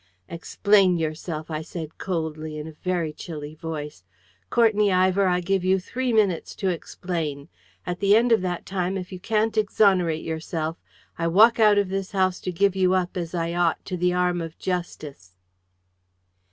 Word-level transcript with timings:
"Explain 0.27 0.97
yourself," 0.97 1.51
I 1.51 1.61
said 1.61 1.99
coldly, 1.99 2.57
in 2.57 2.65
a 2.65 2.71
very 2.71 3.13
chilly 3.13 3.53
voice. 3.53 4.03
"Courtenay 4.49 4.89
Ivor, 4.91 5.27
I 5.27 5.41
give 5.41 5.63
you 5.63 5.77
three 5.77 6.11
minutes 6.11 6.55
to 6.55 6.69
explain. 6.69 7.49
At 7.85 7.99
the 7.99 8.15
end 8.15 8.31
of 8.31 8.41
that 8.41 8.65
time, 8.65 8.97
if 8.97 9.11
you 9.11 9.19
can't 9.19 9.55
exonerate 9.59 10.23
yourself, 10.25 10.77
I 11.19 11.27
walk 11.27 11.59
out 11.59 11.77
of 11.77 11.89
this 11.89 12.13
house 12.13 12.39
to 12.39 12.51
give 12.51 12.75
you 12.75 12.95
up, 12.95 13.15
as 13.15 13.35
I 13.35 13.53
ought, 13.53 13.85
to 13.85 13.95
the 13.95 14.11
arm 14.11 14.41
of 14.41 14.57
Justice!" 14.57 15.35